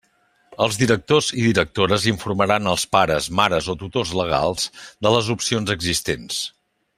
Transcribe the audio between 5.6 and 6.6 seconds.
existents.